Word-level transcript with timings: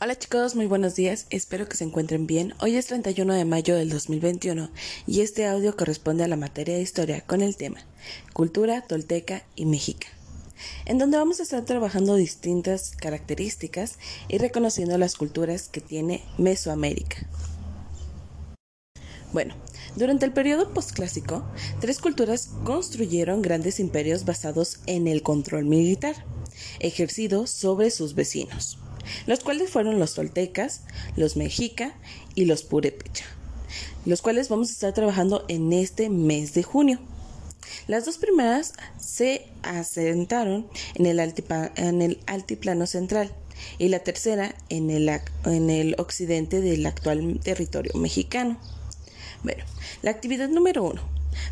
Hola 0.00 0.18
chicos, 0.18 0.56
muy 0.56 0.66
buenos 0.66 0.94
días, 0.94 1.26
espero 1.30 1.68
que 1.68 1.76
se 1.76 1.84
encuentren 1.84 2.26
bien. 2.26 2.54
Hoy 2.60 2.76
es 2.76 2.86
31 2.86 3.34
de 3.34 3.44
mayo 3.44 3.76
del 3.76 3.90
2021 3.90 4.70
y 5.06 5.20
este 5.20 5.46
audio 5.46 5.76
corresponde 5.76 6.24
a 6.24 6.28
la 6.28 6.36
materia 6.36 6.74
de 6.74 6.80
historia 6.80 7.20
con 7.20 7.42
el 7.42 7.56
tema 7.56 7.78
Cultura 8.32 8.80
Tolteca 8.80 9.44
y 9.54 9.66
Méxica, 9.66 10.08
en 10.86 10.98
donde 10.98 11.18
vamos 11.18 11.38
a 11.38 11.42
estar 11.42 11.64
trabajando 11.64 12.16
distintas 12.16 12.92
características 12.96 13.98
y 14.28 14.38
reconociendo 14.38 14.96
las 14.98 15.14
culturas 15.14 15.68
que 15.68 15.82
tiene 15.82 16.24
Mesoamérica. 16.38 17.28
Bueno, 19.32 19.54
durante 19.94 20.24
el 20.24 20.32
periodo 20.32 20.72
postclásico, 20.72 21.44
tres 21.80 22.00
culturas 22.00 22.48
construyeron 22.64 23.42
grandes 23.42 23.78
imperios 23.78 24.24
basados 24.24 24.80
en 24.86 25.06
el 25.06 25.22
control 25.22 25.66
militar, 25.66 26.24
ejercido 26.80 27.46
sobre 27.46 27.90
sus 27.90 28.14
vecinos 28.14 28.81
los 29.26 29.40
cuales 29.40 29.70
fueron 29.70 29.98
los 29.98 30.14
toltecas, 30.14 30.82
los 31.16 31.36
mexica 31.36 31.94
y 32.34 32.44
los 32.44 32.62
purépecha, 32.62 33.24
los 34.06 34.22
cuales 34.22 34.48
vamos 34.48 34.68
a 34.70 34.72
estar 34.72 34.94
trabajando 34.94 35.44
en 35.48 35.72
este 35.72 36.08
mes 36.08 36.54
de 36.54 36.62
junio. 36.62 36.98
Las 37.88 38.04
dos 38.04 38.18
primeras 38.18 38.74
se 38.98 39.46
asentaron 39.62 40.68
en 40.94 41.06
el, 41.06 42.18
altiplano 42.26 42.86
central 42.86 43.32
y 43.78 43.88
la 43.88 44.00
tercera 44.00 44.54
en 44.68 44.90
el, 44.90 45.08
en 45.44 45.70
el 45.70 45.94
occidente 45.98 46.60
del 46.60 46.86
actual 46.86 47.40
territorio 47.42 47.92
mexicano. 47.94 48.58
Bueno, 49.42 49.64
la 50.02 50.10
actividad 50.10 50.48
número 50.48 50.84
uno. 50.84 51.02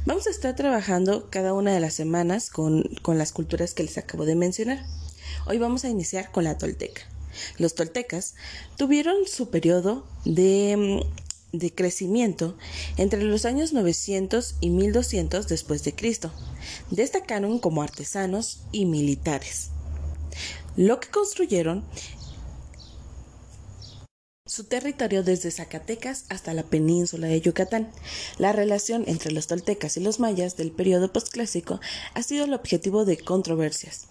Vamos 0.04 0.26
a 0.26 0.30
estar 0.30 0.54
trabajando 0.54 1.28
cada 1.30 1.52
una 1.54 1.72
de 1.72 1.80
las 1.80 1.94
semanas 1.94 2.50
con, 2.50 2.84
con 3.02 3.18
las 3.18 3.32
culturas 3.32 3.74
que 3.74 3.82
les 3.82 3.98
acabo 3.98 4.24
de 4.24 4.36
mencionar. 4.36 4.84
Hoy 5.46 5.58
vamos 5.58 5.84
a 5.84 5.88
iniciar 5.88 6.30
con 6.30 6.44
la 6.44 6.58
tolteca. 6.58 7.02
Los 7.58 7.74
toltecas 7.74 8.34
tuvieron 8.76 9.26
su 9.26 9.50
periodo 9.50 10.06
de, 10.24 11.04
de 11.52 11.74
crecimiento 11.74 12.56
entre 12.96 13.22
los 13.22 13.44
años 13.44 13.72
900 13.72 14.56
y 14.60 14.70
1200 14.70 15.48
después 15.48 15.84
de 15.84 15.94
Cristo. 15.94 16.32
Destacaron 16.90 17.58
como 17.58 17.82
artesanos 17.82 18.60
y 18.72 18.86
militares. 18.86 19.70
Lo 20.76 21.00
que 21.00 21.08
construyeron 21.08 21.84
su 24.50 24.64
territorio 24.64 25.22
desde 25.22 25.52
Zacatecas 25.52 26.24
hasta 26.28 26.54
la 26.54 26.64
península 26.64 27.28
de 27.28 27.40
Yucatán. 27.40 27.88
La 28.36 28.52
relación 28.52 29.04
entre 29.06 29.30
los 29.30 29.46
toltecas 29.46 29.96
y 29.96 30.00
los 30.00 30.18
mayas 30.18 30.56
del 30.56 30.72
periodo 30.72 31.12
postclásico 31.12 31.80
ha 32.14 32.22
sido 32.24 32.46
el 32.46 32.54
objetivo 32.54 33.04
de 33.04 33.16
controversias. 33.16 34.08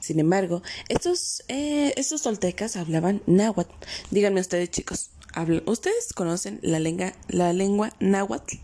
Sin 0.00 0.20
embargo, 0.20 0.62
estos, 0.88 1.42
eh, 1.48 1.92
estos 1.96 2.22
toltecas 2.22 2.76
hablaban 2.76 3.22
náhuatl. 3.26 3.74
Díganme 4.10 4.40
ustedes, 4.40 4.70
chicos, 4.70 5.10
¿ustedes 5.66 6.12
conocen 6.12 6.58
la 6.62 6.78
lengua, 6.78 7.12
la 7.28 7.52
lengua 7.52 7.92
náhuatl? 8.00 8.56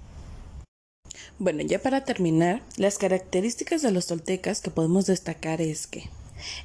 Bueno, 1.39 1.63
ya 1.63 1.81
para 1.81 2.05
terminar, 2.05 2.63
las 2.77 2.99
características 2.99 3.83
de 3.83 3.93
los 3.93 4.07
toltecas 4.07 4.61
que 4.61 4.71
podemos 4.71 5.07
destacar 5.07 5.61
es 5.61 5.87
que 5.87 6.11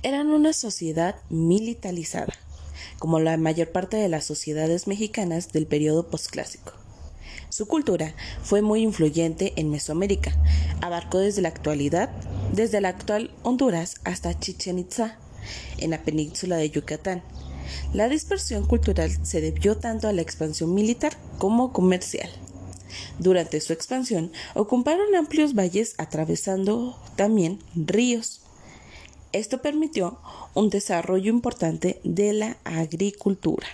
eran 0.03 0.27
una 0.27 0.53
sociedad 0.53 1.15
militarizada, 1.29 2.33
como 2.99 3.19
la 3.19 3.37
mayor 3.37 3.71
parte 3.71 3.97
de 3.97 4.09
las 4.09 4.25
sociedades 4.25 4.87
mexicanas 4.87 5.51
del 5.51 5.65
periodo 5.65 6.09
postclásico. 6.09 6.73
Su 7.55 7.67
cultura 7.67 8.13
fue 8.43 8.61
muy 8.61 8.81
influyente 8.81 9.53
en 9.55 9.69
Mesoamérica, 9.69 10.35
abarcó 10.81 11.19
desde 11.19 11.41
la 11.41 11.47
actualidad, 11.47 12.09
desde 12.51 12.81
la 12.81 12.89
actual 12.89 13.31
Honduras 13.43 13.95
hasta 14.03 14.37
Chichen 14.37 14.77
Itza, 14.77 15.17
en 15.77 15.91
la 15.91 16.03
península 16.03 16.57
de 16.57 16.69
Yucatán. 16.69 17.23
La 17.93 18.09
dispersión 18.09 18.65
cultural 18.65 19.09
se 19.25 19.39
debió 19.39 19.77
tanto 19.77 20.09
a 20.09 20.11
la 20.11 20.21
expansión 20.21 20.73
militar 20.73 21.15
como 21.37 21.71
comercial. 21.71 22.29
Durante 23.19 23.61
su 23.61 23.71
expansión 23.71 24.33
ocuparon 24.53 25.15
amplios 25.15 25.55
valles 25.55 25.95
atravesando 25.97 26.99
también 27.15 27.59
ríos. 27.73 28.41
Esto 29.31 29.61
permitió 29.61 30.19
un 30.55 30.69
desarrollo 30.69 31.29
importante 31.31 32.01
de 32.03 32.33
la 32.33 32.57
agricultura. 32.65 33.65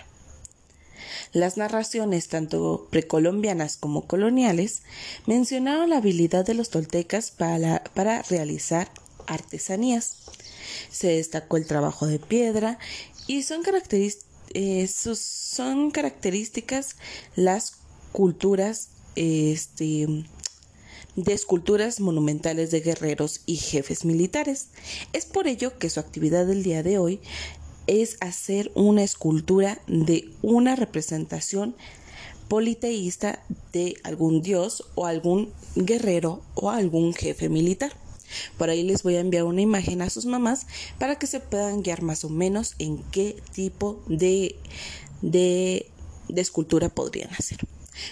Las 1.32 1.56
narraciones, 1.56 2.28
tanto 2.28 2.88
precolombianas 2.90 3.76
como 3.76 4.06
coloniales, 4.06 4.82
mencionaron 5.26 5.90
la 5.90 5.98
habilidad 5.98 6.44
de 6.44 6.54
los 6.54 6.70
toltecas 6.70 7.30
para, 7.30 7.84
para 7.94 8.22
realizar 8.22 8.90
artesanías. 9.26 10.16
Se 10.90 11.08
destacó 11.08 11.56
el 11.56 11.66
trabajo 11.66 12.06
de 12.06 12.18
piedra 12.18 12.78
y 13.26 13.42
son, 13.42 13.62
eh, 14.54 14.88
características 15.92 16.96
las 17.36 17.74
culturas 18.12 18.88
este, 19.16 20.06
de 21.16 21.32
esculturas 21.32 22.00
monumentales 22.00 22.70
de 22.70 22.80
guerreros 22.80 23.42
y 23.46 23.56
jefes 23.56 24.04
militares. 24.04 24.68
Es 25.12 25.26
por 25.26 25.46
ello 25.46 25.78
que 25.78 25.90
su 25.90 26.00
actividad 26.00 26.46
del 26.46 26.62
día 26.62 26.82
de 26.82 26.98
hoy 26.98 27.20
es 27.86 28.16
hacer 28.20 28.70
una 28.74 29.02
escultura 29.02 29.80
de 29.86 30.28
una 30.42 30.76
representación 30.76 31.74
politeísta 32.48 33.42
de 33.72 33.96
algún 34.04 34.42
dios 34.42 34.84
o 34.94 35.06
algún 35.06 35.52
guerrero 35.74 36.42
o 36.54 36.70
algún 36.70 37.14
jefe 37.14 37.48
militar. 37.48 37.92
Por 38.58 38.70
ahí 38.70 38.82
les 38.82 39.02
voy 39.02 39.16
a 39.16 39.20
enviar 39.20 39.44
una 39.44 39.60
imagen 39.60 40.02
a 40.02 40.10
sus 40.10 40.26
mamás 40.26 40.66
para 40.98 41.16
que 41.16 41.26
se 41.26 41.40
puedan 41.40 41.82
guiar 41.82 42.02
más 42.02 42.24
o 42.24 42.28
menos 42.28 42.74
en 42.78 42.98
qué 43.10 43.42
tipo 43.52 44.02
de, 44.06 44.56
de, 45.20 45.90
de 46.28 46.40
escultura 46.40 46.88
podrían 46.88 47.30
hacer. 47.30 47.58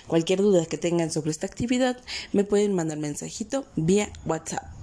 Cualquier 0.07 0.41
duda 0.41 0.67
que 0.67 0.79
tengan 0.79 1.11
sobre 1.11 1.31
esta 1.31 1.47
actividad 1.47 1.99
me 2.33 2.45
pueden 2.45 2.75
mandar 2.75 2.99
mensajito 2.99 3.65
vía 3.77 4.13
WhatsApp. 4.27 4.80